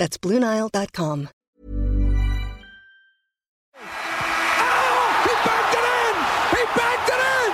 [0.00, 1.28] That's BlueNile.com.
[1.28, 1.76] Oh,
[5.24, 6.14] he backed it in!
[6.56, 7.52] He backed it in!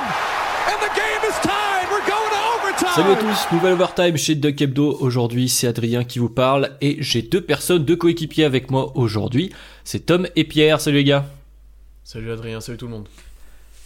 [0.70, 1.90] And the game is tied!
[1.90, 2.94] We're going to overtime!
[2.94, 4.96] Salut à tous, nouvelle overtime chez Duck Hebdo.
[5.00, 9.52] Aujourd'hui, c'est Adrien qui vous parle et j'ai deux personnes, deux coéquipiers avec moi aujourd'hui.
[9.82, 10.80] C'est Tom et Pierre.
[10.80, 11.26] Salut les gars.
[12.04, 13.08] Salut Adrien, salut tout le monde.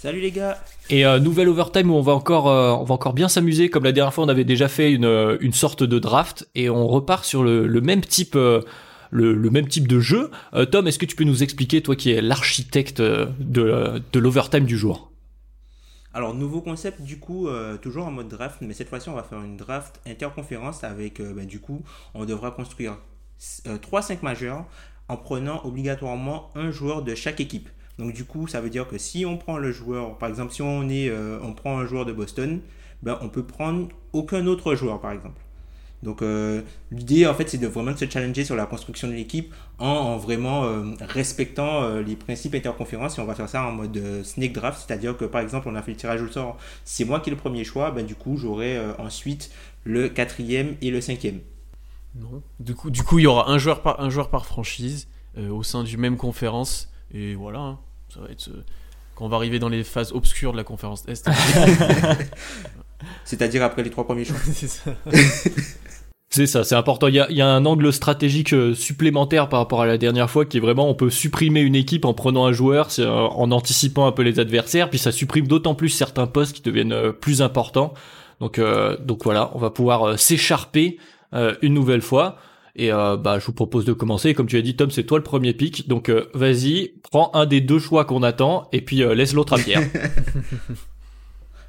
[0.00, 3.12] Salut les gars Et euh, nouvelle overtime où on va encore, euh, on va encore
[3.12, 3.68] bien s'amuser.
[3.68, 6.70] Comme la dernière fois, on avait déjà fait une, euh, une sorte de draft et
[6.70, 8.34] on repart sur le, le même type.
[8.34, 8.62] euh,
[9.10, 10.30] le, le même type de jeu.
[10.54, 14.64] Euh, Tom, est-ce que tu peux nous expliquer, toi qui es l'architecte de, de l'overtime
[14.64, 15.10] du jour?
[16.14, 19.22] Alors nouveau concept du coup, euh, toujours en mode draft, mais cette fois-ci on va
[19.22, 21.82] faire une draft interconférence avec euh, bah, du coup
[22.14, 22.96] on devra construire
[23.40, 24.64] 3-5 majeurs
[25.08, 27.68] en prenant obligatoirement un joueur de chaque équipe.
[27.98, 30.62] Donc du coup ça veut dire que si on prend le joueur, par exemple si
[30.62, 32.60] on, est, euh, on prend un joueur de Boston,
[33.02, 35.40] ben, on peut prendre aucun autre joueur par exemple.
[36.02, 39.54] Donc euh, l'idée en fait c'est de vraiment se challenger sur la construction de l'équipe
[39.78, 44.24] en, en vraiment euh, respectant les principes interconférences et on va faire ça en mode
[44.24, 47.20] snake draft, c'est-à-dire que par exemple on a fait le tirage au sort, c'est moi
[47.20, 49.50] qui ai le premier choix, ben, du coup j'aurai ensuite
[49.84, 51.40] le quatrième et le cinquième.
[52.14, 52.42] Non.
[52.58, 55.96] Du coup, il y aura un joueur par un joueur par franchise au sein du
[55.96, 57.60] même conférence et voilà.
[57.60, 57.78] hein.
[58.12, 58.64] Ça va être euh,
[59.14, 61.28] quand on va arriver dans les phases obscures de la conférence Est.
[63.24, 64.36] C'est-à-dire après les trois premiers choix.
[64.52, 64.92] c'est ça.
[66.32, 67.08] C'est ça, c'est important.
[67.08, 69.98] Il y a, il y a un angle stratégique euh, supplémentaire par rapport à la
[69.98, 73.08] dernière fois qui est vraiment on peut supprimer une équipe en prenant un joueur, euh,
[73.08, 77.12] en anticipant un peu les adversaires, puis ça supprime d'autant plus certains postes qui deviennent
[77.12, 77.94] plus importants.
[78.40, 80.98] Donc, euh, donc voilà, on va pouvoir s'écharper
[81.34, 82.36] euh, une nouvelle fois.
[82.76, 84.32] Et euh, bah, je vous propose de commencer.
[84.34, 85.88] Comme tu as dit, Tom, c'est toi le premier pick.
[85.88, 89.54] Donc euh, vas-y, prends un des deux choix qu'on attend et puis euh, laisse l'autre
[89.54, 89.82] à Pierre.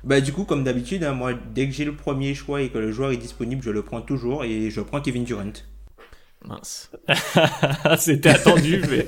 [0.03, 2.79] Bah du coup comme d'habitude, hein, moi dès que j'ai le premier choix et que
[2.79, 5.51] le joueur est disponible, je le prends toujours et je prends Kevin Durant.
[6.43, 6.89] Mince.
[7.99, 9.05] C'était attendu, mais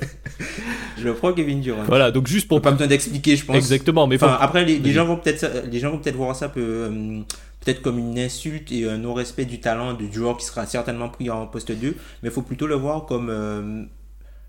[0.96, 1.82] Je le prends Kevin Durant.
[1.82, 2.12] voilà.
[2.12, 3.56] Donc juste pour Pas besoin d'expliquer, je pense.
[3.56, 6.48] exactement, mais Enfin, après, les, les gens vont peut-être, les gens vont peut-être voir ça
[6.48, 7.20] peu, euh,
[7.64, 11.30] peut-être comme une insulte et un non-respect du talent du joueur qui sera certainement pris
[11.30, 13.84] en poste 2, mais il faut plutôt le voir comme euh,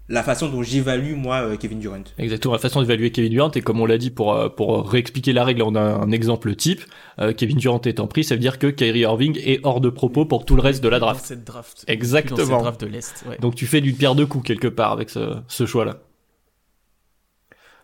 [0.07, 2.03] la façon dont j'évalue moi euh, Kevin Durant.
[2.17, 5.33] Exactement, la façon d'évaluer Kevin Durant, et comme on l'a dit pour, euh, pour réexpliquer
[5.33, 6.81] la règle, on a un exemple type.
[7.19, 10.25] Euh, Kevin Durant étant pris, ça veut dire que Kyrie Irving est hors de propos
[10.25, 11.25] pour tout le reste de la Dans draft.
[11.25, 11.83] cette draft.
[11.87, 12.37] Exactement.
[12.37, 13.25] Dans cette draft de l'Est.
[13.27, 13.37] Ouais.
[13.39, 15.97] Donc tu fais d'une pierre deux coups quelque part avec ce, ce choix-là.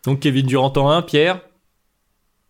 [0.05, 1.41] Donc Kevin Durant en 1, Pierre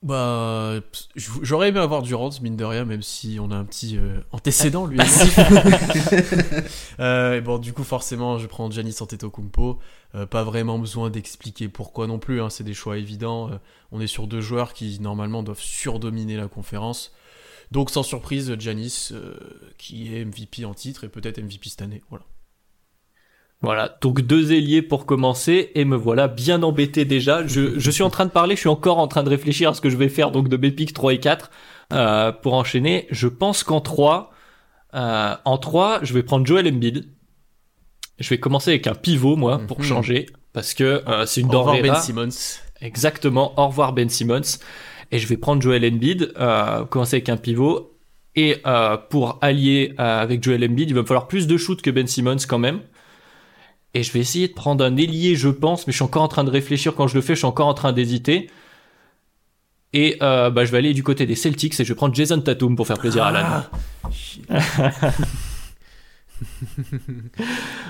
[0.03, 0.79] Bah,
[1.15, 4.85] j'aurais aimé avoir Durant, mine de rien, même si on a un petit euh, antécédent,
[4.87, 4.97] lui.
[6.99, 9.79] Euh, et bon, du coup, forcément, je prends Giannis Antetokounmpo.
[10.13, 12.41] Euh, pas vraiment besoin d'expliquer pourquoi non plus.
[12.41, 13.49] hein, c'est des choix évidents.
[13.49, 13.55] Euh,
[13.91, 17.11] on est sur deux joueurs qui normalement doivent surdominer la conférence.
[17.71, 19.35] Donc, sans surprise, Giannis, euh,
[19.77, 22.01] qui est MVP en titre et peut-être MVP cette année.
[22.09, 22.25] Voilà.
[23.63, 27.45] Voilà, donc deux ailiers pour commencer, et me voilà bien embêté déjà.
[27.45, 29.73] Je, je suis en train de parler, je suis encore en train de réfléchir à
[29.75, 31.51] ce que je vais faire donc de mes picks 3 et 4
[31.93, 33.05] euh, pour enchaîner.
[33.11, 34.31] Je pense qu'en 3,
[34.95, 37.05] euh, en 3, je vais prendre Joel Embiid.
[38.19, 39.85] Je vais commencer avec un pivot, moi, pour Mhm.
[39.85, 41.95] changer, parce que euh, c'est une Au revoir denrée Ben.
[41.95, 42.29] Simmons.
[42.81, 44.41] Exactement, au revoir Ben Simmons.
[45.11, 47.89] Et je vais prendre Joel Embiid, euh, commencer avec un pivot.
[48.35, 51.79] Et euh, pour allier euh, avec Joel Embiid, il va me falloir plus de shoot
[51.81, 52.79] que Ben Simmons quand même.
[53.93, 56.29] Et je vais essayer de prendre un ailier, je pense, mais je suis encore en
[56.29, 58.49] train de réfléchir quand je le fais, je suis encore en train d'hésiter.
[59.93, 62.39] Et euh, bah, je vais aller du côté des Celtics et je vais prendre Jason
[62.39, 63.63] Tatum pour faire plaisir à Alan.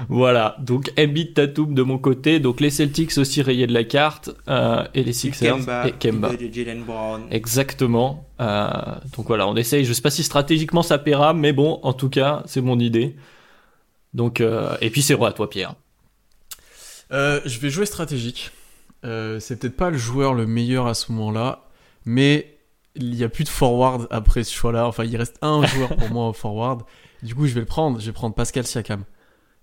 [0.10, 4.30] Voilà, donc Embiid Tatum de mon côté, donc les Celtics aussi rayés de la carte,
[4.50, 6.32] euh, et les Sixers Kemba, et Kemba.
[6.86, 7.22] Brown.
[7.32, 8.26] Exactement.
[8.42, 8.68] Euh,
[9.16, 9.86] donc voilà, on essaye.
[9.86, 13.16] Je sais pas si stratégiquement ça paiera, mais bon, en tout cas, c'est mon idée.
[14.14, 15.76] Donc et puis c'est roi à toi, Pierre.
[17.12, 18.52] Euh, je vais jouer stratégique.
[19.04, 21.68] Euh, c'est peut-être pas le joueur le meilleur à ce moment-là,
[22.06, 22.58] mais
[22.96, 24.86] il y a plus de forward après ce choix-là.
[24.88, 26.84] Enfin, il reste un joueur pour moi au forward.
[27.24, 28.00] Du coup, je vais le prendre.
[28.00, 29.04] Je vais prendre Pascal Siakam.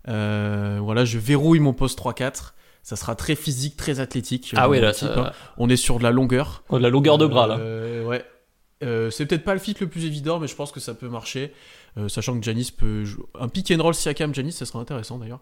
[0.08, 2.54] Euh, voilà, je verrouille mon poste 3-4.
[2.82, 4.54] Ça sera très physique, très athlétique.
[4.56, 5.32] Ah ouais, là, type, ça- hein.
[5.58, 6.62] On est sur de la longueur.
[6.70, 7.56] Oh, de la longueur de bras là.
[8.06, 8.24] Ouais.
[9.10, 11.52] C'est peut-être pas le fit le plus évident, mais je pense que ça peut marcher.
[12.08, 13.24] Sachant que Janis peut jouer.
[13.38, 15.40] Un pick and roll Siakam Janis, ça sera intéressant d'ailleurs.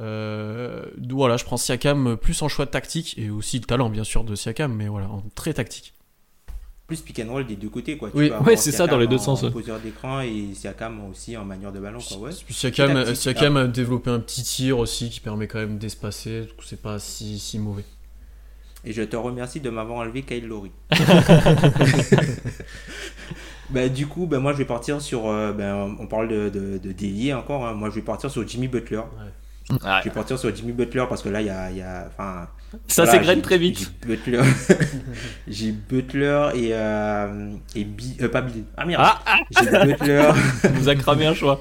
[0.00, 4.04] Euh, voilà, je prends Siakam plus en choix de tactique et aussi le talent bien
[4.04, 5.94] sûr de Siakam, mais voilà, en très tactique.
[6.86, 8.10] Plus pick and roll des deux côtés quoi.
[8.10, 8.30] Tu Oui.
[8.46, 11.36] Ouais, c'est ça, Siakam dans les deux en- sens, En poseur d'écran et Siakam aussi
[11.36, 12.16] en manière de ballon quoi.
[12.18, 12.30] Ouais.
[12.48, 16.48] Siakam, Tactique, Siakam a développé un petit tir aussi qui permet quand même d'espacer, du
[16.52, 17.84] coup c'est pas si, si mauvais.
[18.84, 20.70] Et je te remercie de m'avoir enlevé Kyle Lowry.
[23.70, 25.26] bah, du coup, bah, moi je vais partir sur.
[25.28, 27.66] euh, ben, on parle de, de, de délier encore.
[27.66, 27.74] hein.
[27.74, 28.98] Moi je vais partir sur Jimmy Butler.
[28.98, 29.32] Ouais.
[29.70, 31.70] Je vais partir sur Jimmy Butler parce que là il y a.
[31.70, 32.48] y a- enfin,
[32.86, 33.78] Ça voilà, s'égrène très vite.
[34.02, 34.40] J'ai Butler,
[35.48, 36.70] j'ai Butler et.
[36.72, 38.64] Euh, et Bi- euh, pas Bill.
[38.76, 39.02] Ah merde!
[39.04, 40.30] Ah, ah, J'ai Butler.
[40.64, 41.60] on nous a cramé un choix.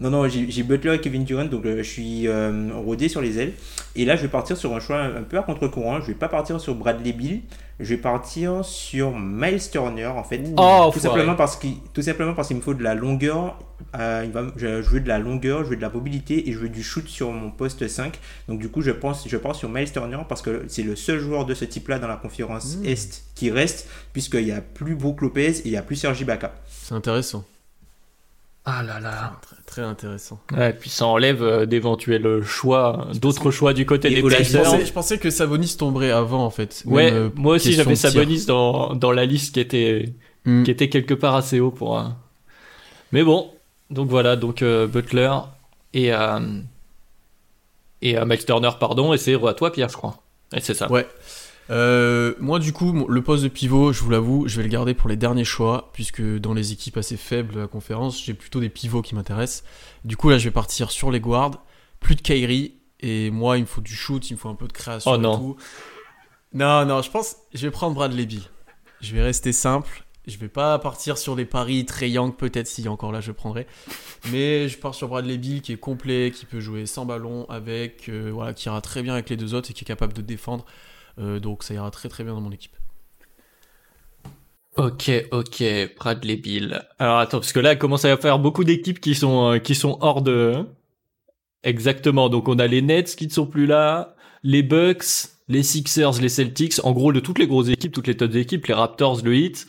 [0.00, 3.40] Non, non, j'ai Butler et Kevin Durant, donc euh, je suis euh, rodé sur les
[3.40, 3.52] ailes.
[3.96, 6.00] Et là, je vais partir sur un choix un, un peu à contre-courant.
[6.00, 7.42] Je vais pas partir sur Bradley Bill.
[7.80, 10.40] Je vais partir sur Miles Turner, en fait.
[10.56, 13.58] Oh, tout, simplement parce qu'il, tout simplement parce qu'il me faut de la longueur.
[13.96, 16.52] Euh, il va, je, je veux de la longueur, je veux de la mobilité et
[16.52, 18.18] je veux du shoot sur mon poste 5.
[18.48, 21.18] Donc, du coup, je, pense, je pars sur Miles Turner parce que c'est le seul
[21.18, 25.22] joueur de ce type-là dans la conférence Est qui reste, puisqu'il n'y a plus Brook
[25.22, 26.54] Lopez et il n'y a plus Sergi Ibaka.
[26.68, 27.44] C'est intéressant,
[28.70, 29.32] Ah là là.
[29.40, 30.38] très, très intéressant.
[30.54, 34.62] Ouais, puis ça enlève euh, d'éventuels choix, d'autres choix du côté Et des Oladipo, Je
[34.62, 36.82] pensais, je pensais que Sabonis tomberait avant en fait.
[36.86, 37.96] Ouais, euh, moi aussi j'avais.
[37.96, 40.12] Sabonis dans, dans la liste qui était,
[40.44, 40.62] Hmm.
[40.62, 41.98] qui était quelque part assez haut pour.
[41.98, 42.16] un-
[43.12, 43.50] Mais bon,
[43.90, 45.30] donc voilà, donc euh, Butler
[45.94, 46.38] et euh,
[48.02, 50.16] et euh, Miles Turner pardon, et c'est à toi Pierre je crois.
[50.54, 50.90] Et c'est ça.
[50.90, 51.06] Ouais.
[51.70, 54.94] Euh, moi, du coup, le poste de pivot, je vous l'avoue, je vais le garder
[54.94, 58.60] pour les derniers choix, puisque dans les équipes assez faibles de la conférence, j'ai plutôt
[58.60, 59.64] des pivots qui m'intéressent.
[60.04, 61.62] Du coup, là, je vais partir sur les guards,
[62.00, 64.66] plus de Kyrie, et moi, il me faut du shoot, il me faut un peu
[64.66, 65.36] de création Oh et non.
[65.38, 65.56] tout.
[66.54, 68.42] Non, non, je pense, je vais prendre Bradley Bill.
[69.00, 70.04] Je vais rester simple.
[70.26, 73.32] Je vais pas partir sur les paris Trey Young, peut-être s'il est encore là, je
[73.32, 73.66] prendrai.
[74.30, 78.08] Mais je pars sur Bradley Bill qui est complet, qui peut jouer sans ballon, avec,
[78.10, 80.20] euh, voilà, qui ira très bien avec les deux autres et qui est capable de
[80.20, 80.66] défendre.
[81.18, 82.76] Euh, donc ça ira très très bien dans mon équipe.
[84.76, 85.64] Ok, ok,
[85.96, 86.82] Bradley Bill.
[86.98, 89.74] Alors attends, parce que là, commence à y avoir beaucoup d'équipes qui sont euh, qui
[89.74, 90.64] sont hors de.
[91.64, 92.28] Exactement.
[92.28, 96.28] Donc on a les Nets qui ne sont plus là, les Bucks, les Sixers, les
[96.28, 96.74] Celtics.
[96.84, 99.66] En gros, de toutes les grosses équipes, toutes les top équipes, les Raptors, le Heat,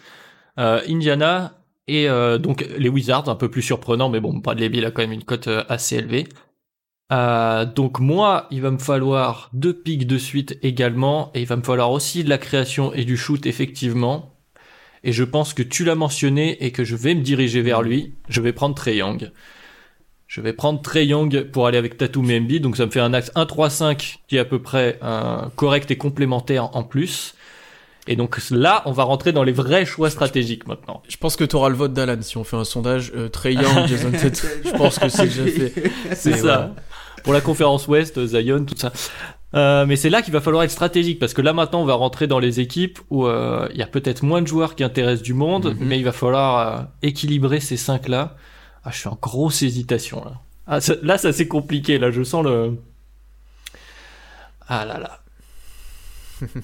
[0.60, 1.56] euh, Indiana
[1.88, 2.08] et
[2.38, 5.24] donc les Wizards, un peu plus surprenant, mais bon, Bradley Bill a quand même une
[5.24, 6.28] cote assez élevée.
[7.12, 11.56] Euh, donc moi, il va me falloir deux pics de suite également, et il va
[11.56, 14.36] me falloir aussi de la création et du shoot effectivement.
[15.04, 18.14] Et je pense que tu l'as mentionné et que je vais me diriger vers lui.
[18.28, 19.02] Je vais prendre Trey.
[20.28, 21.08] Je vais prendre Trey
[21.52, 22.60] pour aller avec Tatum et.
[22.60, 25.98] Donc ça me fait un axe 1-3-5 qui est à peu près euh, correct et
[25.98, 27.34] complémentaire en plus.
[28.12, 31.02] Et donc là, on va rentrer dans les vrais choix stratégiques maintenant.
[31.08, 33.14] Je pense que tu auras le vote d'Alan si on fait un sondage.
[33.16, 34.50] Euh, Trey Young, Jason Tatum.
[34.66, 35.92] Je pense que c'est déjà fait.
[36.16, 36.38] C'est ça.
[36.42, 36.76] voilà.
[37.24, 38.92] Pour la conférence Ouest, Zion, tout ça.
[39.56, 41.96] Euh, mais c'est là qu'il va falloir être stratégique parce que là maintenant on va
[41.96, 45.24] rentrer dans les équipes où euh, il y a peut-être moins de joueurs qui intéressent
[45.24, 45.88] du monde, Mhm.
[45.88, 48.36] mais il va falloir euh, équilibrer ces cinq là.
[48.84, 50.34] Ah, je suis en grosse hésitation là.
[50.68, 52.78] Ah, ça- là ça c'est compliqué là, je sens le.
[54.68, 55.20] Ah là là.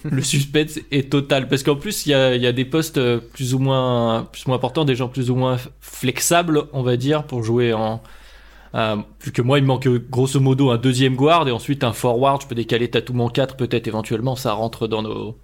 [0.04, 2.98] Le suspense est total parce qu'en plus il y a, il y a des postes
[2.98, 6.84] euh, plus ou moins plus ou moins importants, des gens plus ou moins flexibles, on
[6.84, 8.02] va dire, pour jouer en
[8.76, 11.86] euh, vu que moi, il me manque euh, grosso modo un deuxième guard et ensuite
[11.86, 12.42] un forward.
[12.42, 14.36] Je peux décaler Tatum en 4, peut-être éventuellement.
[14.36, 15.38] Ça rentre dans nos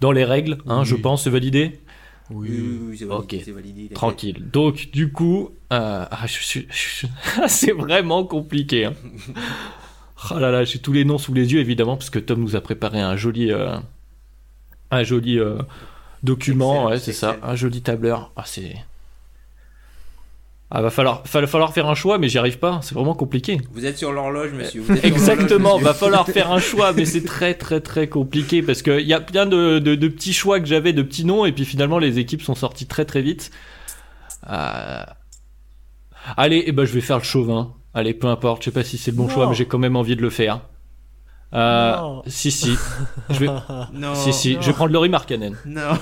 [0.00, 0.84] dans les règles, hein, Oui.
[0.86, 1.80] je pense, c'est validé.
[2.28, 3.88] Oui, oui, oui, c'est validé.
[3.94, 4.42] Tranquille.
[4.52, 6.26] Donc, du coup, euh, ah,
[7.46, 8.86] c'est vraiment compliqué.
[8.86, 8.94] Hein.
[10.30, 12.54] Oh là là, j'ai tous les noms sous les yeux, évidemment, parce que Tom nous
[12.54, 13.76] a préparé un joli, euh,
[14.90, 15.58] un joli euh,
[16.22, 16.86] document.
[16.86, 18.30] Ouais, c'est ça, un joli tableur.
[18.36, 18.76] Ah, c'est.
[20.74, 22.80] Ah, va falloir, va falloir faire un choix, mais j'y arrive pas.
[22.82, 23.60] C'est vraiment compliqué.
[23.72, 24.80] Vous êtes sur l'horloge, monsieur.
[24.80, 26.00] vous êtes sur Exactement, l'horloge, va monsieur.
[26.06, 29.44] falloir faire un choix, mais c'est très très très compliqué parce qu'il y a plein
[29.46, 32.42] de, de, de petits choix que j'avais, de petits noms, et puis finalement les équipes
[32.42, 33.50] sont sorties très très vite.
[34.48, 35.02] Euh,
[36.36, 37.74] Allez, eh ben, je vais faire le chauvin.
[37.94, 39.28] Allez, peu importe, je sais pas si c'est le bon Non.
[39.30, 40.60] choix, mais j'ai quand même envie de le faire.
[41.54, 42.22] Euh, Non.
[42.26, 42.74] si, si.
[43.30, 43.46] Je vais...
[43.92, 44.14] Non.
[44.14, 45.56] si, si, je vais prendre Laurie Markkanen.
[45.66, 45.98] Non.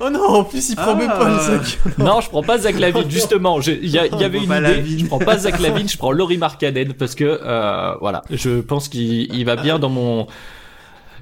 [0.00, 0.94] Oh non, en plus il prend Ah.
[0.94, 1.78] même pas le sac.
[1.98, 3.60] Non, je prends pas Zach Lavine, justement.
[3.60, 4.98] Il y, y avait une idée.
[4.98, 8.88] Je prends pas Zach Lavine, je prends Laurie Markkanen parce que, euh, voilà, je pense
[8.88, 10.26] qu'il il va bien dans mon.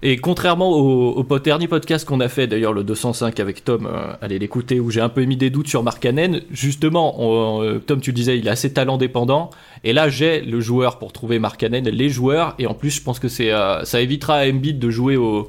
[0.04, 4.12] Et contrairement au, au dernier podcast qu'on a fait, d'ailleurs le 205 avec Tom, euh,
[4.20, 8.00] allez l'écouter, où j'ai un peu mis des doutes sur Markkanen, justement, on- euh, Tom
[8.00, 9.50] tu le disais, il est assez talent dépendant,
[9.84, 13.20] et là j'ai le joueur pour trouver Markkanen, les joueurs, et en plus je pense
[13.20, 15.48] que c'est, euh, ça évitera à Embiid de jouer au,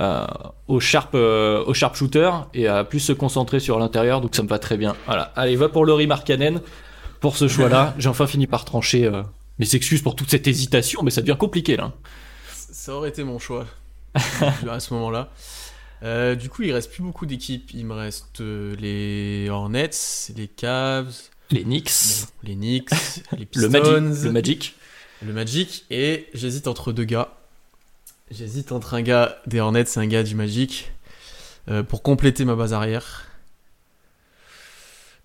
[0.00, 0.24] euh,
[0.66, 4.42] au sharp, euh, au sharp shooter, et à plus se concentrer sur l'intérieur, donc ça
[4.42, 4.96] me va très bien.
[5.04, 6.62] Voilà, allez va pour Laurie Markkanen,
[7.20, 9.20] pour ce choix-là, j'ai enfin fini par trancher euh,
[9.58, 11.92] Mais s'excuse pour toute cette hésitation, mais ça devient compliqué là.
[12.72, 13.66] Ça aurait été mon choix
[14.70, 15.30] à ce moment-là.
[16.02, 17.70] Euh, du coup, il reste plus beaucoup d'équipes.
[17.74, 19.90] Il me reste euh, les Hornets,
[20.34, 21.12] les Cavs,
[21.50, 21.90] Les Knicks,
[22.20, 22.90] bon, les Knicks,
[23.32, 24.74] les le, Pistons, Magic, le Magic.
[25.22, 27.36] le Magic, et j'hésite entre deux gars.
[28.30, 30.92] J'hésite entre un gars des Hornets et un gars du Magic
[31.68, 33.26] euh, pour compléter ma base arrière.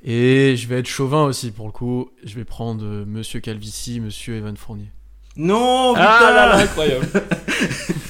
[0.03, 2.11] Et je vais être chauvin aussi pour le coup.
[2.23, 4.91] Je vais prendre euh, Monsieur Calvici, Monsieur Evan Fournier.
[5.37, 6.63] Non, putain Ah là là là, là.
[6.63, 7.07] incroyable.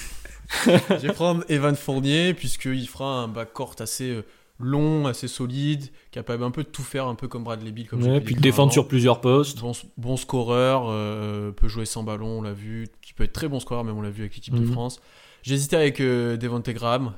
[0.89, 4.23] Je vais prendre Evan Fournier puisqu'il fera un backcourt assez euh,
[4.59, 7.87] long, assez solide, capable un peu de tout faire, un peu comme Bradley Bill.
[7.87, 8.73] Comme j'ai Ouais, puis décrire défendre avant.
[8.73, 9.59] sur plusieurs postes.
[9.59, 13.47] Bon, bon scoreur, euh, peut jouer sans ballon, on l'a vu, qui peut être très
[13.47, 14.71] bon scoreur, même on l'a vu avec l'équipe de Mhm.
[14.71, 15.01] France.
[15.43, 17.13] J'ai hésité avec euh, Devonte Graham.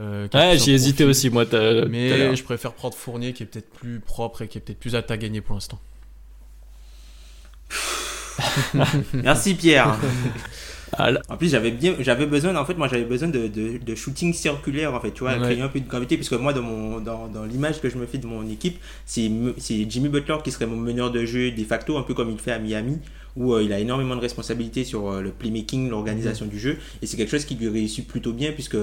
[0.00, 1.44] euh, hésitais profil, aussi, moi.
[1.90, 4.94] Mais je préfère prendre Fournier qui est peut-être plus propre et qui est peut-être plus
[4.96, 5.78] apte à gagner pour l'instant.
[9.12, 9.96] Merci Pierre.
[11.28, 14.32] En plus, j'avais bien, j'avais besoin, en fait, moi, j'avais besoin de, de, de shooting
[14.32, 15.42] circulaire, en fait, tu vois, Ouais.
[15.42, 18.06] créer un peu de gravité, puisque moi, dans mon, dans, dans l'image que je me
[18.06, 21.64] fais de mon équipe, c'est, c'est Jimmy Butler qui serait mon meneur de jeu de
[21.64, 22.98] facto, un peu comme il fait à Miami,
[23.36, 27.06] où euh, il a énormément de responsabilités sur euh, le playmaking, l'organisation du jeu, et
[27.06, 28.76] c'est quelque chose qui lui réussit plutôt bien, puisque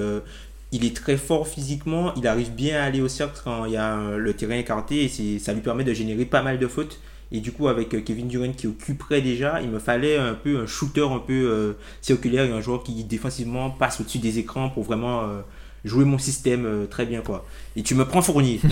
[0.72, 3.76] il est très fort physiquement, il arrive bien à aller au cercle quand il y
[3.76, 6.98] a euh, le terrain écarté, et ça lui permet de générer pas mal de fautes.
[7.32, 10.60] Et du coup, avec euh, Kevin Durant qui occuperait déjà, il me fallait un peu
[10.60, 14.70] un shooter un peu euh, circulaire et un joueur qui défensivement passe au-dessus des écrans
[14.70, 15.40] pour vraiment euh,
[15.84, 17.44] jouer mon système euh, très bien quoi.
[17.74, 18.60] Et tu me prends Fournier.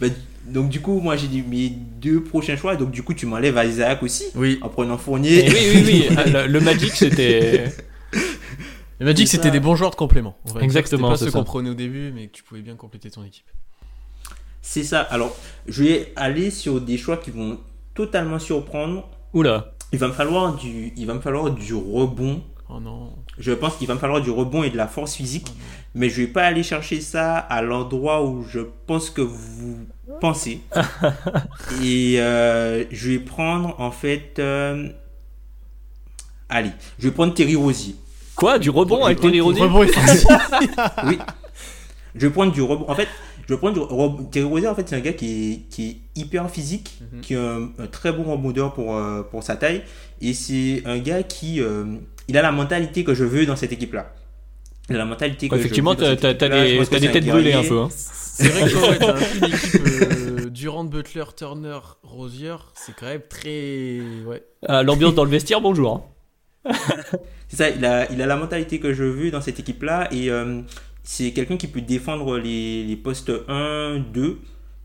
[0.00, 0.06] Bah,
[0.46, 2.76] donc du coup, moi j'ai dit mes deux prochains choix.
[2.76, 4.58] Donc du coup, tu m'enlèves à Isaac aussi Oui.
[4.62, 5.44] en prenant Fournier.
[5.48, 6.08] Oui, oui, oui.
[6.16, 7.66] Ah, Le, le Magic, c'était.
[8.98, 10.36] Le Magic, c'était des bons joueurs de complément.
[10.44, 10.62] on va dire.
[10.64, 13.46] Exactement, pas ceux qu'on prenait au début, mais que tu pouvais bien compléter ton équipe.
[14.62, 15.00] C'est ça.
[15.00, 15.34] Alors,
[15.66, 17.58] je vais aller sur des choix qui vont
[17.94, 19.08] totalement surprendre.
[19.32, 19.72] Oula.
[19.92, 22.42] Il va me falloir du, il va me falloir du rebond.
[22.68, 23.10] Oh non.
[23.38, 25.46] Je pense qu'il va me falloir du rebond et de la force physique.
[25.48, 25.52] Oh
[25.96, 29.78] mais je vais pas aller chercher ça à l'endroit où je pense que vous
[30.20, 30.60] pensez.
[31.82, 34.38] et euh, je vais prendre en fait.
[34.38, 34.88] euh,
[36.48, 37.96] Allez, je vais prendre Terry Rosier.
[38.36, 39.62] Quoi Du rebond avec Terry Rosier.
[41.04, 41.18] Oui.
[42.14, 42.86] Je vais prendre du rebond.
[42.88, 43.08] En fait,
[43.50, 44.30] je vais prendre.
[44.30, 47.20] Terry Rosier, en fait, c'est un gars qui est, qui est hyper physique, Mhm.
[47.20, 49.82] qui est un, un très bon rebondeur pour, euh, pour sa taille.
[50.22, 51.60] Et c'est un gars qui.
[51.60, 51.84] euh,
[52.28, 54.14] il a la mentalité que je veux dans cette équipe-là.
[54.88, 56.10] Il a la mentalité que Ouais, Effectivement, équipe-là.
[56.10, 57.80] Je des, têtes brûlées un peu.
[57.80, 57.88] Hein.
[57.90, 62.94] C'est vrai que ouais, t'as un peu une équipe euh, Durant, Butler, Turner, Rosier, c'est
[62.94, 64.00] quand même très.
[64.26, 64.42] Ouais.
[64.66, 66.08] Ah, L'ambiance dans le vestiaire, bonjour.
[67.48, 70.30] C'est ça, il a, il a la mentalité que je veux dans cette équipe-là et
[70.30, 70.60] euh,
[71.12, 74.38] c'est quelqu'un qui peut défendre les, postes 1, 2.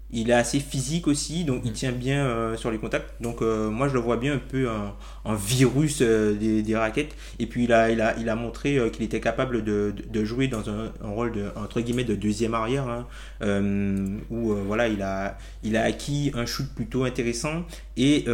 [0.10, 3.22] Il est assez physique aussi, donc il tient bien euh, sur les contacts.
[3.22, 7.16] Donc euh, moi je le vois bien un peu un virus euh, des, raquettes.
[7.38, 9.94] Et puis il a, il a, montré qu'il était capable de,
[10.26, 13.06] jouer dans un, rôle de, de deuxième arrière, hein,
[14.32, 15.38] où voilà, il a,
[15.76, 17.66] acquis un shoot plutôt intéressant
[17.98, 18.26] et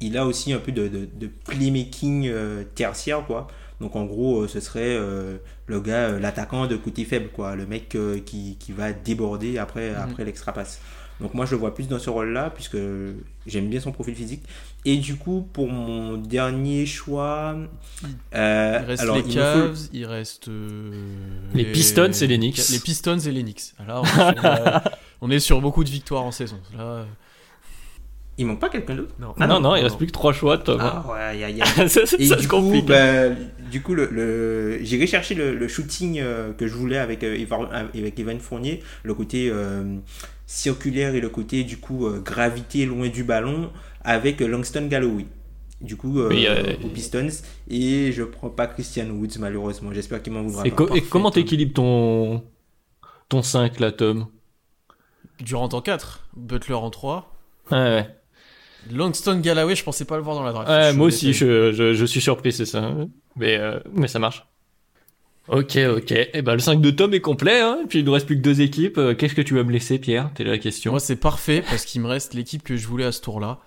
[0.00, 2.30] il a aussi un peu de, de, playmaking
[2.74, 3.48] tertiaire quoi.
[3.80, 7.56] Donc en gros, euh, ce serait euh, le gars, euh, l'attaquant de côté faible, quoi,
[7.56, 10.80] le mec euh, qui, qui va déborder après, après l'extra passe.
[11.20, 12.78] Donc moi je le vois plus dans ce rôle-là puisque
[13.46, 14.42] j'aime bien son profil physique.
[14.86, 17.54] Et du coup pour mon dernier choix,
[18.34, 20.48] euh, Il reste alors les il faut- Cavs, il reste.
[20.48, 20.90] euh,
[21.54, 22.68] Les Pistons et les Knicks.
[22.70, 23.74] Les Pistons et les Knicks.
[23.78, 24.82] Alors, on, est sur,
[25.20, 26.58] on est sur beaucoup de victoires en saison.
[26.74, 27.04] Là, euh,
[28.38, 29.14] il manque pas quelqu'un d'autre?
[29.18, 29.34] non.
[29.38, 29.84] Ah non, non, il non.
[29.84, 30.78] reste plus que trois choix, Tom.
[30.80, 33.28] Ah ouais, y a- y a- ça ça- ça du se coup, bah,
[33.70, 37.34] du coup, le, le- j'ai recherché le, le shooting euh, que je voulais avec, euh,
[37.36, 39.96] Evan, avec Evan Fournier, le côté euh,
[40.46, 43.70] circulaire et le côté du coup euh, gravité loin du ballon
[44.02, 45.26] avec euh, Langston Galloway.
[45.80, 47.28] Du coup, euh, euh, aux Pistons.
[47.70, 49.92] Et je prends pas Christian Woods, malheureusement.
[49.94, 50.76] J'espère qu'il m'en voudra Et, pas.
[50.76, 52.42] co- et comment t'équilibres ton,
[53.30, 54.26] ton 5 là, Tom?
[55.40, 57.34] Durant en 4, Butler en 3.
[57.70, 58.08] Ouais, ouais.
[58.92, 60.68] Langston Galloway, je pensais pas le voir dans la draft.
[60.68, 62.92] Ouais, moi aussi, je, je, je suis surpris, c'est ça.
[63.36, 64.44] Mais, euh, mais ça marche.
[65.48, 66.12] Ok, ok.
[66.12, 67.78] Et ben le 5 de Tom est complet, hein.
[67.88, 68.98] Puis il nous reste plus que deux équipes.
[68.98, 70.30] Euh, Qu'est-ce que tu vas me laisser, Pierre?
[70.36, 70.92] C'est la question.
[70.92, 73.58] Moi, c'est parfait parce qu'il me reste l'équipe que je voulais à ce tour-là.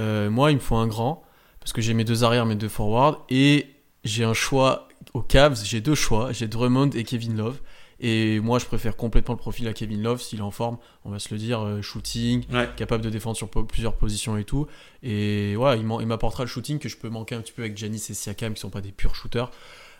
[0.00, 1.24] Euh, moi, il me faut un grand
[1.60, 3.66] parce que j'ai mes deux arrières, mes deux forwards et
[4.04, 5.60] j'ai un choix aux Cavs.
[5.64, 6.30] J'ai deux choix.
[6.32, 7.58] J'ai Drummond et Kevin Love.
[8.00, 10.78] Et moi, je préfère complètement le profil à Kevin Love s'il est en forme.
[11.04, 12.68] On va se le dire, euh, shooting, Ouais.
[12.76, 14.66] capable de défendre sur po- plusieurs positions et tout.
[15.02, 18.02] Et ouais, il m'apportera le shooting que je peux manquer un petit peu avec Janis
[18.10, 19.50] et Siakam qui sont pas des purs shooters.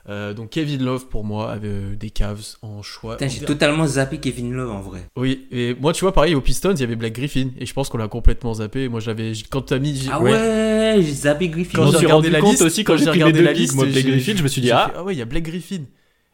[0.06, 3.16] Euh, donc Kevin Love pour moi avec euh, des Cavs en choix.
[3.16, 5.08] Putain, j'ai totalement zappé Kevin Love en vrai.
[5.16, 7.72] Oui, et moi tu vois pareil aux Pistons il y avait Black Griffin et je
[7.72, 8.88] pense qu'on l'a complètement zappé.
[8.90, 11.78] Moi j'avais quand t'as mis Ah ouais, j'ai zappé Griffin.
[11.78, 13.24] Quand j'ai suis regardé rendu la compte liste, aussi quand quand j'ai j'ai pris les
[13.24, 14.92] regardé deux la liste, moi, Blake j'ai- Griffin, je me suis dit, ah.
[14.94, 15.84] fait, ouais il y a Black Griffin.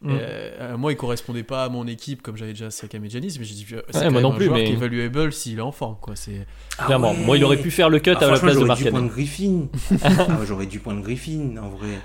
[0.03, 0.09] Mm.
[0.09, 3.35] Euh, euh, moi il correspondait pas à mon équipe comme j'avais déjà Siakam et Giannis
[3.37, 4.71] mais j'ai dit euh, c'est Ouais, quand moi même non un plus, joueur mais- qui
[4.71, 6.15] est valuable s'il est en forme quoi.
[6.15, 6.47] C'est
[6.79, 7.11] Ah Clairement.
[7.11, 7.17] ouais.
[7.23, 8.89] Moi, il aurait pu faire le cut Ah, à la place de j'aurais Mark dû
[8.89, 9.13] prendre Cannon.
[9.13, 9.67] Griffin.
[10.03, 11.99] ah, j'aurais dû prendre Griffin en vrai.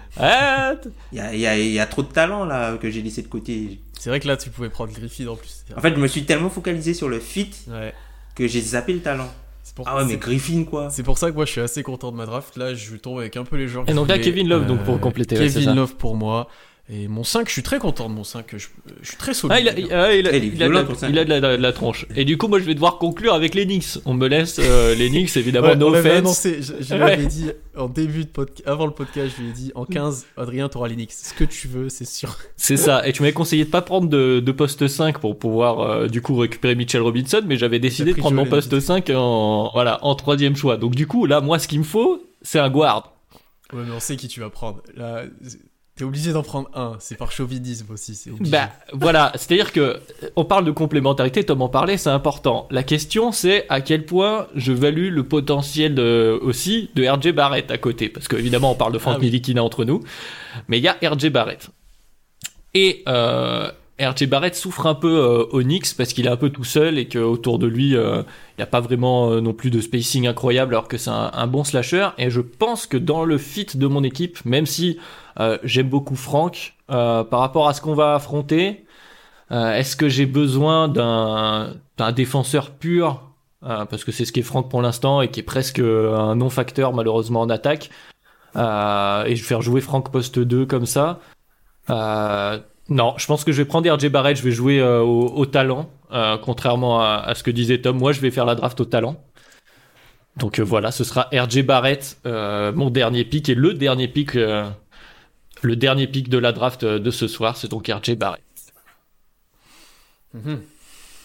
[1.13, 3.81] Il y a, y y trop de talent là que j'ai laissé de côté.
[3.99, 5.65] c'est vrai que là tu pouvais prendre Griffin en plus.
[5.75, 7.95] En fait, je me suis tellement focalisé sur le fit Ouais.
[8.35, 9.31] que j'ai zappé le talent.
[9.63, 10.91] C'est pour, Ah ouais, mais c'est- Griffin quoi.
[10.91, 12.57] c'est pour ça que moi je suis assez content de ma draft.
[12.57, 13.89] Là je tombe avec un peu les joueurs.
[13.89, 14.19] Et donc là.
[14.19, 15.75] Kevin Love, donc, pour compléter, ouais, c'est Kevin ça.
[15.75, 16.49] Love pour moi.
[16.89, 18.47] Et mon 5, je suis très content de mon 5.
[18.53, 18.59] Je,
[19.03, 19.57] je suis très solide.
[19.57, 22.07] Ah, il a, il a- il a- Il est il a de la- la, tronche.
[22.15, 23.99] Et du coup, moi, je vais devoir conclure avec les Knicks.
[24.05, 26.63] On me laisse euh, les Knicks, évidemment, Ouais, no on annoncé.
[26.63, 27.13] Je, je lui Ouais.
[27.15, 30.27] avais dit en début de podcast, avant le podcast, je lui ai dit en 15,
[30.37, 31.21] Adrien, t'auras l'Enix.
[31.31, 32.37] Ce que tu veux, c'est sûr.
[32.57, 33.05] C'est ça.
[33.09, 36.23] Et tu m'avais conseillé de pas prendre de, de poste 5 pour pouvoir, euh, du
[36.23, 40.15] coup, récupérer Mitchell Robinson, mais j'avais décidé de prendre mon poste 5 en, voilà, en
[40.15, 40.77] troisième choix.
[40.77, 43.13] Donc, du coup, là, moi, ce qu'il me faut, c'est un guard.
[43.73, 44.81] Ouais, mais on sait qui tu vas prendre.
[44.95, 45.25] Là,
[45.97, 46.97] t'es obligé d'en prendre un.
[47.01, 48.15] C'est par chauvinisme aussi.
[48.15, 48.51] C'est obligé.
[48.51, 49.99] Bah voilà, c'est-à-dire que euh,
[50.37, 52.69] on parle de complémentarité, Tom en parlait, c'est important.
[52.71, 57.71] La question c'est à quel point je value le potentiel de- aussi de RJ Barrett
[57.71, 59.27] à côté, parce qu'évidemment on parle de Frank Ah oui.
[59.29, 60.03] Ntilikina entre nous,
[60.69, 61.69] mais il y a RJ Barrett.
[62.75, 66.65] Et euh, RJ Barrett souffre un peu euh, Knicks parce qu'il est un peu tout
[66.65, 68.23] seul et qu'autour de lui euh,
[68.57, 71.31] il n'y a pas vraiment euh, non plus de spacing incroyable alors que c'est un,
[71.33, 72.09] un bon slasher.
[72.17, 74.99] Et je pense que dans le fit de mon équipe, même si
[75.41, 78.85] euh, j'aime beaucoup Frank, euh, par rapport à ce qu'on va affronter,
[79.51, 83.23] est-ce que j'ai besoin d'un défenseur pur?
[83.61, 86.93] Parce que c'est ce qui est Franck pour l'instant et qui est presque un non-facteur
[86.93, 87.91] malheureusement en attaque.
[88.57, 91.21] Et je vais faire jouer Franck poste 2 comme ça
[92.89, 95.91] non je pense que je vais prendre RJ Barrett je vais jouer euh, au, talent
[96.13, 97.99] euh, contrairement à, ce que disait Tom.
[97.99, 99.23] Moi je vais faire la draft au talent.
[100.37, 105.77] Donc euh, voilà ce sera RJ Barrett mon dernier pick et le dernier pick le
[105.77, 107.57] dernier pick de la draft de ce soir.
[107.57, 108.43] C'est donc RJ Barrett.
[110.35, 110.61] Mhm.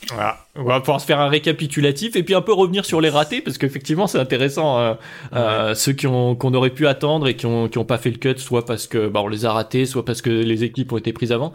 [0.10, 0.46] Voilà.
[0.56, 3.42] On va pouvoir se faire un récapitulatif et puis un peu revenir sur les ratés
[3.42, 4.94] parce qu'effectivement c'est intéressant euh,
[5.34, 8.10] euh, ceux qui ont qu'on aurait pu attendre et qui ont qui ont pas fait
[8.10, 10.92] le cut soit parce que bah, on les a ratés soit parce que les équipes
[10.92, 11.54] ont été prises avant.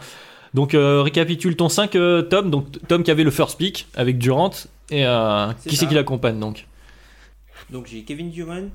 [0.55, 4.19] Donc euh, récapitule ton 5 euh, Tom donc Tom qui avait le first pick avec
[4.19, 4.53] Durant
[4.91, 5.05] et
[5.67, 6.67] qui c'est qui l'accompagne donc?
[7.71, 8.71] Donc j'ai Kevin Durant,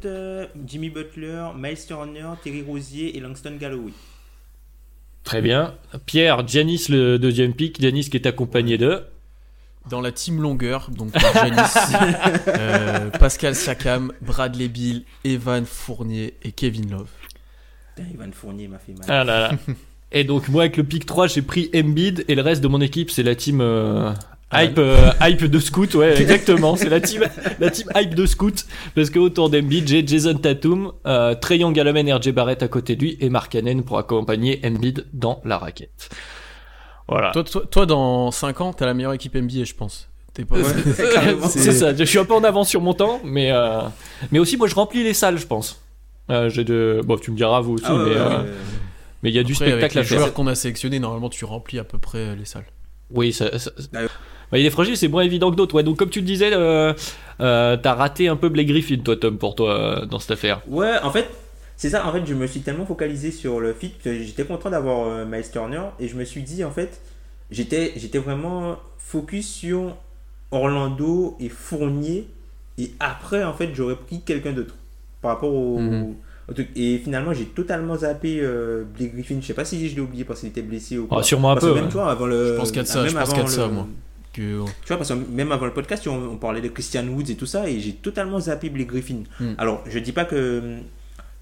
[0.68, 3.94] Jimmy Butler, Miles Turner, Terry Rosier et Langston Galloway.
[5.24, 5.76] Très bien.
[6.06, 9.04] Pierre, Giannis le deuxième pick, Giannis qui est accompagné de
[9.90, 11.60] Dans la team longueur, donc Giannis,
[12.48, 17.10] euh, Pascal Siakam, Bradley Bill, Evan Fournier et Kevin Love.
[17.98, 19.06] Ivan Fournier m'a fait mal.
[19.08, 19.52] Ah là là.
[20.14, 22.82] Et donc moi avec le pick 3 j'ai pris Embiid et le reste de mon
[22.82, 24.12] équipe c'est la team euh,
[24.54, 27.24] hype euh, hype de scout ouais exactement c'est la team
[27.60, 31.80] la team hype de scout parce que autour d'Embiid j'ai Jason Tatum, euh, Trey Young
[31.80, 35.06] à la main, RJ Barrett à côté de lui et Mark Cannon pour accompagner Embiid
[35.14, 36.10] dans la raquette.
[37.12, 37.32] Voilà.
[37.32, 40.10] Toi, toi, toi, dans 5 ans, t'as la meilleure équipe NBA, je pense.
[40.34, 40.56] T'es pas.
[41.14, 41.48] carrément.
[41.48, 43.82] c'est ça, je suis un peu en avance sur mon temps mais euh,
[44.32, 45.82] mais aussi moi je remplis les salles je pense.
[46.30, 48.50] Euh, j'ai de bon tu me diras vous aussi Ah mais ouais, euh, ouais.
[49.24, 50.18] mais il y a du Après, avec spectacle les à faire.
[50.20, 52.64] joueurs qu'on a sélectionnés, normalement, tu remplis à peu près les salles.
[53.14, 54.08] Oui, ça, ça- Ah ouais.
[54.54, 55.76] Bah, il est fragile, c'est moins évident que d'autres.
[55.76, 56.94] Ouais, donc comme tu le disais, euh,
[57.42, 59.70] euh, t'as raté un peu Blake Griffin, toi, Tom, pour toi,
[60.02, 60.62] euh, dans cette affaire.
[60.68, 61.30] Ouais, en fait,
[61.82, 62.06] c'est ça.
[62.08, 65.26] En fait, je me suis tellement focalisé sur le fit que j'étais content d'avoir euh,
[65.26, 67.02] Miles Turner et je me suis dit, en fait,
[67.50, 69.98] j'étais, j'étais vraiment focus sur
[70.52, 72.28] Orlando et Fournier
[72.78, 74.76] et après, en fait, j'aurais pris quelqu'un d'autre
[75.24, 75.80] par rapport au.
[75.80, 76.14] Mhm.
[76.50, 76.70] au truc.
[76.76, 79.38] Et finalement, j'ai totalement zappé euh, Blake Griffin.
[79.42, 81.18] Je sais pas si je l'ai oublié parce qu'il était blessé ou quoi.
[81.20, 81.72] Ah, sûrement un Parce peu.
[81.72, 81.92] que même, ouais.
[81.92, 82.48] vois, avant le.
[82.54, 83.56] Je pense qu'il y a de ça, même je pense avant qu'il y a de
[83.56, 83.88] ça, le- moi.
[84.34, 84.42] Que...
[84.42, 87.36] tu vois, parce que même avant le podcast, on, on parlait de Christian Woods et
[87.36, 89.24] tout ça, et j'ai totalement zappé Blake Griffin.
[89.40, 89.54] Hmm.
[89.58, 90.78] Alors, je dis pas que.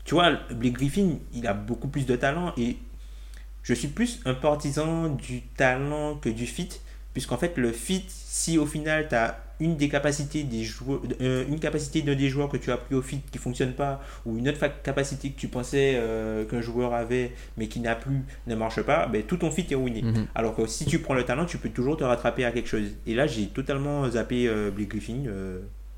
[0.09, 2.77] Tu vois, Blake Griffin, il a beaucoup plus de talent, et
[3.61, 6.81] je suis plus un partisan du talent que du fit,
[7.13, 11.45] puisqu'en fait, le fit, si au final, tu as une des capacités des joueurs, euh,
[11.47, 14.35] une capacité d'un des joueurs que tu as pris au fit qui fonctionne pas, ou
[14.35, 18.55] une autre capacité que tu pensais euh, qu'un joueur avait, mais qui n'a plus, ne
[18.55, 20.01] marche pas, ben, tout ton fit est ruiné.
[20.01, 20.25] Mhm.
[20.33, 22.95] Alors que si tu prends le talent, tu peux toujours te rattraper à quelque chose.
[23.05, 25.25] Et là, j'ai totalement zappé euh, Blake Griffin.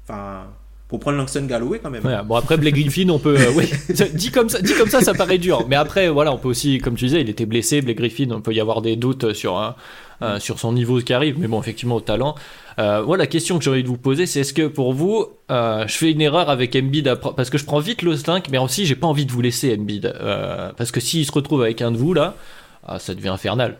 [0.03, 0.47] Enfin,
[0.91, 2.05] pour prendre Langston Galloway quand même.
[2.05, 3.67] Ouais, bon après Blake Griffin on peut euh, oui
[4.13, 6.77] dit comme ça dit comme ça ça paraît dur mais après voilà on peut aussi
[6.77, 9.57] comme tu disais il était blessé Blake Griffin on peut y avoir des doutes sur
[9.57, 9.75] un-
[10.21, 12.35] euh, sur son niveau qui arrive mais bon effectivement au talent
[12.77, 15.25] euh, voilà la question que j'ai envie de vous poser c'est est-ce que pour vous
[15.49, 18.59] euh, je fais une erreur avec Embiid parce que je prends vite le 5 mais
[18.59, 21.81] aussi j'ai pas envie de vous laisser Embiid euh, parce que s'il se retrouve avec
[21.81, 22.35] un de vous là
[22.83, 23.77] ah, ça devient infernal.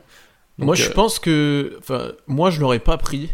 [0.58, 1.76] Donc, moi, je euh, pense que.
[1.80, 3.30] Enfin, moi, je l'aurais pas pris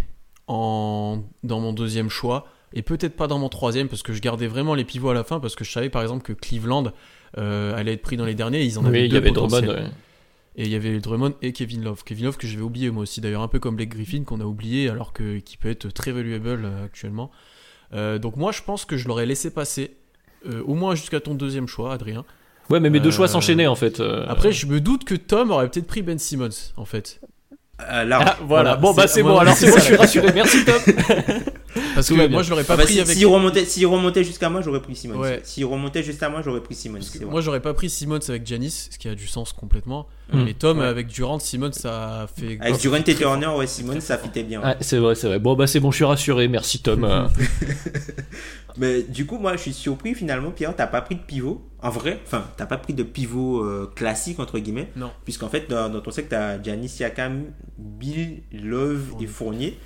[0.48, 1.20] en...
[1.44, 2.48] dans mon deuxième choix.
[2.74, 5.24] Et peut-être pas dans mon troisième, parce que je gardais vraiment les pivots à la
[5.24, 6.92] fin, parce que je savais par exemple que Cleveland
[7.38, 8.64] euh, allait être pris dans les derniers.
[8.64, 9.66] Ils en avaient oui, il deux y avait potentiels.
[9.66, 9.82] Drummond.
[9.84, 9.90] ouais.
[10.60, 12.04] Et il y avait Drummond et Kevin Love.
[12.04, 14.44] Kevin Love que j'avais oublié moi aussi, d'ailleurs, un peu comme Blake Griffin qu'on a
[14.46, 17.32] oublié, alors que qui peut être très valuable euh, actuellement.
[17.94, 19.96] Euh, donc moi, je pense que je l'aurais laissé passer,
[20.50, 22.26] euh, au moins jusqu'à ton deuxième choix, Adrien.
[22.70, 24.02] Ouais, mais mes deux choix s'enchaînaient en fait.
[24.02, 24.26] euh.
[24.28, 27.22] Après, je me doute que Tom aurait peut-être pris Ben Simmons, en fait.
[27.90, 28.74] Euh, là, Ah, voilà.
[28.74, 30.34] voilà, bon, bah c'est- bon, alors c'est bon, je suis rassuré.
[30.34, 30.76] Merci Tom.
[31.96, 33.16] Parce que Tout moi, je l'aurais pas Ah bah, pris si- avec.
[33.18, 35.18] S'il remontait, s'il remontait jusqu'à moi, j'aurais pris Simmons.
[35.20, 35.42] Ouais.
[35.44, 37.00] S'il remontait jusqu'à moi, j'aurais pris vrai.
[37.26, 40.08] moi, j'aurais pas pris Simmons avec Giannis, ce qui a du sens complètement.
[40.34, 40.44] Mm.
[40.44, 40.86] Mais Tom, Ouais.
[40.86, 42.58] avec Durant, Simmons, ça a fait.
[42.60, 44.62] Avec Durant et Turner, ouais, Simmons, ça fitait bien.
[44.64, 45.40] Ah, c'est vrai, c'est vrai.
[45.40, 46.48] Bon, bah c'est bon, je suis rassuré.
[46.48, 47.04] Merci Tom.
[47.06, 47.28] euh.
[48.78, 51.64] Mais du coup, moi, je suis surpris finalement, Pierre, t'as pas pris de pivot.
[51.82, 54.90] En vrai, enfin, t'as pas pris de pivot euh, classique, entre guillemets.
[54.96, 55.10] Non.
[55.24, 57.46] Puisqu'en fait, dans, dans ton set, t'as Giannis Siakam,
[57.78, 59.78] Bill, Love et Fournier.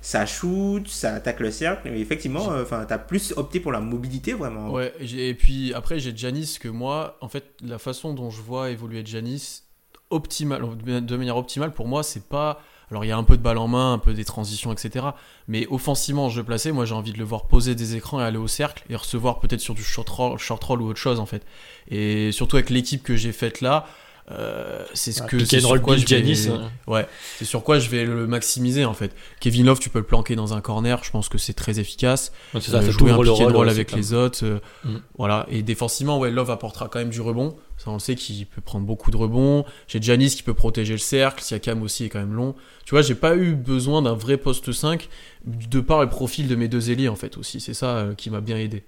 [0.00, 1.90] Ça shoot, ça attaque le cercle.
[1.90, 4.70] Mais effectivement, euh, enfin, t'as plus opté pour la mobilité, vraiment.
[4.70, 8.70] Ouais, et puis après, j'ai Janis que moi, en fait, la façon dont je vois
[8.70, 9.62] évoluer Janis,
[10.10, 12.60] optimal, de manière optimale, pour moi, c'est pas.
[12.90, 15.06] Alors, il y a un peu de balle en main, un peu des transitions, etc.
[15.46, 18.38] Mais offensivement, je plaçais, moi, j'ai envie de le voir poser des écrans et aller
[18.38, 21.26] au cercle et recevoir peut-être sur du short roll, short roll ou autre chose, en
[21.26, 21.46] fait.
[21.88, 23.86] Et surtout avec l'équipe que j'ai faite là,
[24.32, 25.44] euh, c'est ce que.
[25.44, 26.70] C'est and sur quoi je vais- hein.
[26.86, 27.06] Ouais,
[27.38, 29.14] c'est sur quoi je vais le maximiser en fait.
[29.40, 32.30] Kevin Love, tu peux le planquer dans un corner, je pense que c'est très efficace.
[32.54, 34.44] Ouais, c'est ça, Euh, ça jouer un pick and rôle, avec les autres.
[34.44, 34.96] euh, Mm.
[35.18, 35.46] Voilà.
[35.50, 37.56] Et défensivement, ouais, Love apportera quand même du rebond.
[37.76, 39.64] Ça, on le sait qu'il peut prendre beaucoup de rebonds.
[39.88, 41.42] J'ai Janis qui peut protéger le cercle.
[41.42, 42.54] Siakam aussi est quand même long.
[42.84, 45.08] Tu vois, j'ai pas eu besoin d'un vrai poste 5
[45.46, 47.58] de par le profil de mes deux ailiers en fait aussi.
[47.60, 48.84] C'est ça euh, qui m'a bien aidé.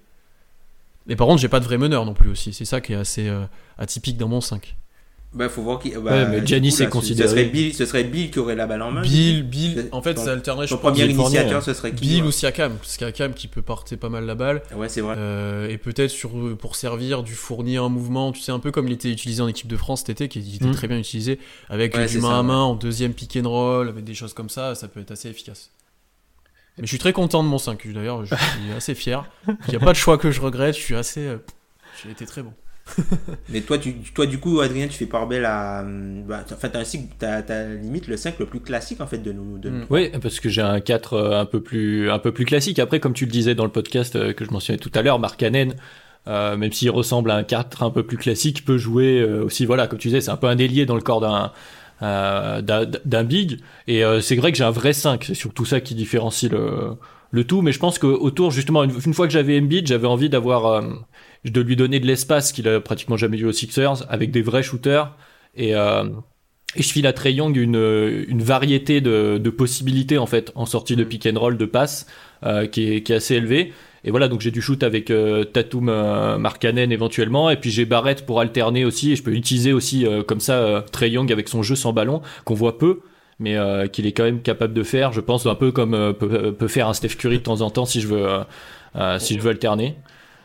[1.06, 2.52] Mais par contre, j'ai pas de vrai meneur non plus aussi.
[2.52, 3.28] C'est ça qui est assez
[3.78, 4.76] atypique dans mon 5.
[5.34, 5.90] Bah, faut voir qui.
[5.92, 8.30] Bah, Ouais, mais du Giannis coup, là, est considéré- Ce serait, Bill, ce serait Bill
[8.30, 9.00] qui aurait la balle en main.
[9.00, 10.66] Bill, Bill, en fait, ça alternerait.
[10.66, 11.60] pense, premier initiateur, hein.
[11.62, 12.76] ce serait qui Bill ou Siakam.
[12.82, 14.62] Siakam qui peut porter pas mal la balle.
[14.76, 15.14] Ouais, c'est vrai.
[15.16, 18.88] Euh, et peut-être sur, pour servir du fournier en mouvement, tu sais, un peu comme
[18.88, 20.72] il était utilisé en équipe de France cet été, qui était Mm.
[20.72, 21.38] très bien utilisé,
[21.70, 24.34] avec Ouais, du main ça, à main en deuxième pick and roll, avec des choses
[24.34, 25.70] comme ça, ça peut être assez efficace.
[26.76, 29.24] Mais je suis très content de mon 5, d'ailleurs, je suis assez fier.
[29.48, 31.20] Il n'y a pas de choix que je regrette, je suis assez.
[31.26, 31.38] euh,
[32.04, 32.52] J'ai été très bon.
[33.48, 33.78] Mais toi,
[34.14, 35.80] toi, du coup, Adrien, tu fais part belle à.
[35.82, 39.18] hum, Bah, enfin, t'as un cycle- t'as, limite le 5 le plus classique en fait
[39.18, 39.58] de nous.
[39.58, 39.78] De Mm.
[39.80, 39.86] nous.
[39.90, 42.78] Oui, parce que j'ai un 4 euh, un peu plus un peu plus classique.
[42.78, 45.18] Après, comme tu le disais dans le podcast euh, que je mentionnais tout à l'heure,
[45.18, 45.68] Mark Cannon,
[46.28, 49.64] euh, même s'il ressemble à un 4 un peu plus classique, peut jouer aussi.
[49.64, 51.52] Voilà, comme tu disais, c'est un peu un ailier dans le corps d'un
[52.02, 53.60] d'un big.
[53.86, 55.24] Et c'est vrai que j'ai un vrai 5.
[55.24, 56.96] C'est surtout ça qui différencie le
[57.30, 57.62] le tout.
[57.62, 60.82] Mais je pense qu'autour, justement, une, fois que j'avais Embiid, j'avais envie d'avoir
[61.44, 64.62] de lui donner de l'espace qu'il a pratiquement jamais eu aux Sixers, avec des vrais
[64.62, 65.16] shooters.
[65.54, 66.04] Et euh,
[66.74, 67.74] et je file à Trey Young une,
[68.28, 72.06] une variété de, de possibilités en fait en sortie de pick and roll, de passe
[72.44, 73.72] euh, qui, est, qui est assez élevée.
[74.04, 77.84] Et voilà, donc j'ai du shoot avec euh, Tatum, euh, Markkanen éventuellement, et puis j'ai
[77.84, 79.12] Barrett pour alterner aussi.
[79.12, 81.92] Et je peux utiliser aussi euh, comme ça euh, Trey Young avec son jeu sans
[81.92, 83.00] ballon qu'on voit peu,
[83.38, 85.12] mais euh, qu'il est quand même capable de faire.
[85.12, 87.84] Je pense un peu comme peut, peut faire un Steph Curry de temps en temps
[87.84, 88.26] si je veux,
[89.18, 89.96] si je veux alterner.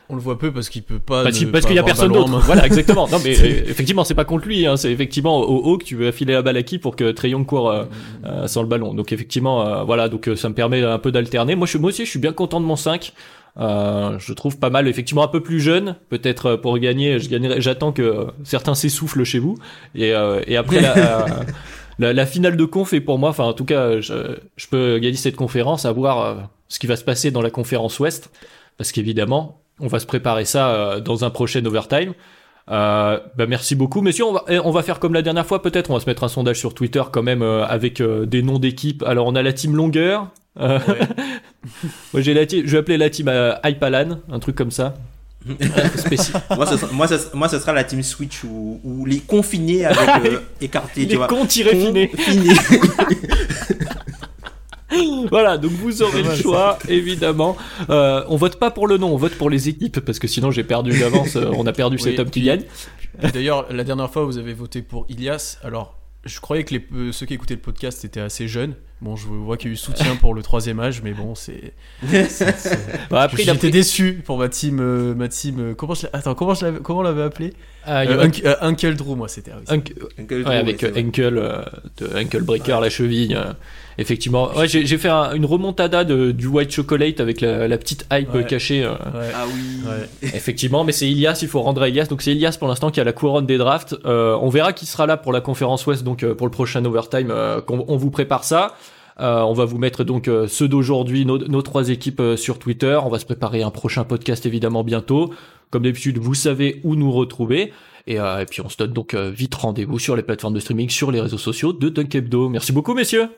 [0.10, 1.24] On le voit peu parce qu'il peut pas.
[1.24, 2.40] Parce qu'il parce qu'il y a personne d'autre.
[2.46, 3.08] Voilà, exactement.
[3.10, 4.66] Non, mais euh, effectivement, c'est pas contre lui.
[4.66, 4.78] Hein.
[4.78, 7.32] C'est effectivement au haut que tu veux affiler la balle à qui pour que Trey
[7.32, 7.86] Young court euh,
[8.26, 8.94] euh, sans le ballon.
[8.94, 10.08] Donc effectivement, euh, voilà.
[10.10, 11.56] Donc euh, ça me permet un peu d'alterner.
[11.56, 13.14] Moi, je suis moi aussi, je suis bien content de mon 5.
[13.60, 15.96] Euh, je trouve pas mal, effectivement un peu plus jeune.
[16.10, 17.60] Peut-être pour gagner, je gagnerai.
[17.60, 19.58] J'attends que certains s'essoufflent chez vous.
[19.96, 21.26] Et, euh, et après la,
[22.00, 23.30] la, la finale de conf est pour moi.
[23.30, 26.36] Enfin, en tout cas, je, je peux gagner cette conférence, à voir euh,
[26.68, 28.30] ce qui va se passer dans la conférence Ouest,
[28.78, 32.14] parce qu'évidemment, on va se préparer ça euh, dans un prochain overtime.
[32.70, 34.26] Euh, bah merci beaucoup, messieurs.
[34.26, 35.90] On va, eh, on va faire comme la dernière fois, peut-être.
[35.90, 38.60] On va se mettre un sondage sur Twitter quand même euh, avec euh, des noms
[38.60, 39.04] d'équipes.
[39.04, 40.28] Alors, on a la team longueur.
[40.60, 40.78] Ouais.
[42.14, 43.32] moi, j'ai la team, je vais appeler la team
[43.64, 44.96] Hypalan, un truc comme ça.
[45.48, 45.56] Moi,
[46.10, 46.42] ce sera,
[46.92, 51.16] moi, ce, moi, ce sera la team Switch ou, les confinés avec écartés, tu Les
[51.16, 51.28] vois.
[51.28, 52.10] cons tirés finés.
[52.10, 52.54] Confinés.
[55.32, 57.56] Voilà, donc vous aurez le choix, évidemment.
[57.90, 60.52] Euh, on vote pas pour le nom, on vote pour les équipes, parce que sinon
[60.52, 61.36] j'ai perdu d'avance.
[61.36, 62.64] euh, on a perdu Oui, cet homme qui gagne.
[63.34, 65.58] D'ailleurs, la dernière fois, vous avez voté pour Ilias.
[65.64, 68.76] Alors, je croyais que les, euh, ceux qui écoutaient le podcast étaient assez jeunes.
[69.02, 71.74] Bon, je vois qu'il y a eu soutien pour le troisième âge, mais bon, c'est.
[73.10, 74.80] Bah, J'étais pris- déçu pour ma team.
[74.80, 77.54] euh, ma team euh, comment je Attends, comment je l'avais- comment on l'avait appelé?
[77.88, 79.52] Euh, Unc- euh, Uncle Drew, moi, c'était.
[79.54, 79.94] ah oui, Uncle
[80.36, 81.64] Ouais, Drew, avec ouais, euh, euh,
[82.00, 83.36] de Henkel Breaker, la cheville.
[83.36, 83.54] euh,
[83.98, 84.52] effectivement.
[84.56, 88.34] Ouais, j'ai fait un- une remontada de, du White Chocolate avec la, la petite hype
[88.34, 88.46] Ouais.
[88.46, 88.84] cachée.
[88.84, 89.30] euh, Ouais.
[89.34, 89.90] Ah oui.
[89.90, 90.30] Ouais.
[90.34, 92.06] effectivement, mais c'est Ilias, il faut rendre à Ilias.
[92.08, 93.96] Donc c'est Ilias pour l'instant qui a la couronne des drafts.
[94.06, 96.84] Euh, on verra qui sera là pour la conférence Ouest, donc euh, pour le prochain
[96.86, 97.30] overtime.
[97.32, 98.74] euh, qu'on- on vous prépare ça.
[99.20, 102.60] Euh, on va vous mettre donc euh, ceux d'aujourd'hui, nos, nos trois équipes euh, sur
[102.60, 103.00] Twitter.
[103.04, 105.34] On va se préparer un prochain podcast évidemment bientôt.
[105.70, 107.74] Comme d'habitude, vous savez où nous retrouver.
[108.06, 110.60] Et, euh, et puis on se donne donc euh, vite rendez-vous sur les plateformes de
[110.60, 112.48] streaming, sur les réseaux sociaux de Dunk Hebdo.
[112.50, 113.30] Merci beaucoup messieurs.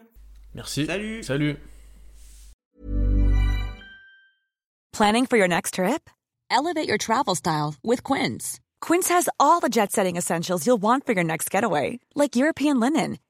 [0.53, 0.85] Merci.
[0.85, 1.23] Salut.
[1.23, 1.57] Salut.
[4.91, 6.09] Planning for your next trip?
[6.51, 8.59] Elevate your travel style with Quince.
[8.81, 12.79] Quince has all the jet setting essentials you'll want for your next getaway, like European
[12.79, 13.17] linen,